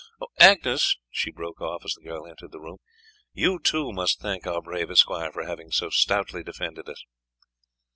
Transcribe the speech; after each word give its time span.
Agnes," 0.39 0.97
she 1.11 1.29
broke 1.29 1.61
off 1.61 1.85
as 1.85 1.93
the 1.93 2.01
girl 2.01 2.25
entered 2.25 2.51
the 2.51 2.59
room, 2.59 2.77
"you 3.33 3.59
too 3.59 3.91
must 3.91 4.19
thank 4.19 4.47
our 4.47 4.59
brave 4.59 4.89
esquire 4.89 5.31
for 5.31 5.43
having 5.45 5.69
so 5.69 5.91
stoutly 5.91 6.41
defended 6.41 6.89
us." 6.89 7.05